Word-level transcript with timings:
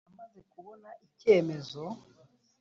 Amaze 0.09 0.39
kubona 0.51 0.89
icyemezo. 1.05 1.83